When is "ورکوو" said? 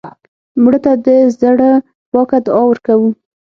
2.67-3.09